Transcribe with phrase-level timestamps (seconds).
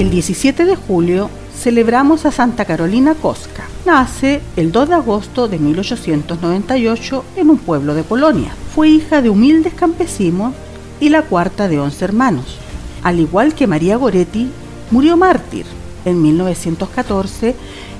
[0.00, 3.64] El 17 de julio celebramos a Santa Carolina Kostka.
[3.84, 8.50] Nace el 2 de agosto de 1898 en un pueblo de Polonia.
[8.74, 10.54] Fue hija de humildes campesinos
[11.00, 12.56] y la cuarta de once hermanos.
[13.02, 14.50] Al igual que María Goretti,
[14.90, 15.66] murió mártir
[16.06, 17.54] en 1914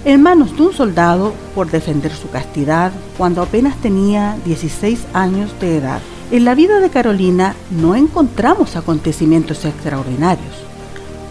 [0.06, 5.76] en manos de un soldado por defender su castidad cuando apenas tenía 16 años de
[5.76, 6.00] edad.
[6.30, 10.69] En la vida de Carolina no encontramos acontecimientos extraordinarios.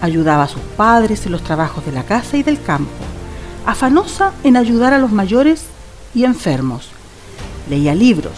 [0.01, 2.91] Ayudaba a sus padres en los trabajos de la casa y del campo,
[3.65, 5.63] afanosa en ayudar a los mayores
[6.15, 6.89] y enfermos.
[7.69, 8.33] Leía libros,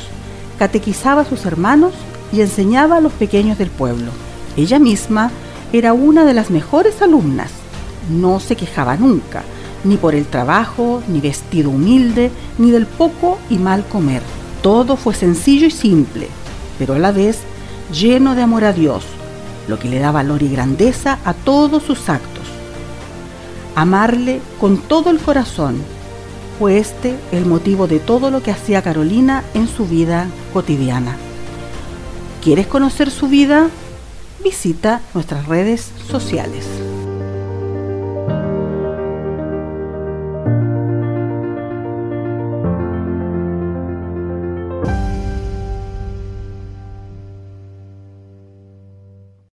[0.58, 1.94] catequizaba a sus hermanos
[2.34, 4.12] y enseñaba a los pequeños del pueblo.
[4.58, 5.32] Ella misma
[5.74, 7.52] era una de las mejores alumnas.
[8.10, 9.44] No se quejaba nunca,
[9.84, 14.22] ni por el trabajo, ni vestido humilde, ni del poco y mal comer.
[14.62, 16.28] Todo fue sencillo y simple,
[16.78, 17.40] pero a la vez
[17.92, 19.04] lleno de amor a Dios,
[19.72, 22.44] lo que le da valor y grandeza a todos sus actos.
[23.74, 25.82] Amarle con todo el corazón
[26.60, 31.16] fue este el motivo de todo lo que hacía Carolina en su vida cotidiana.
[32.44, 33.70] ¿Quieres conocer su vida?
[34.44, 36.66] Visita nuestras redes sociales.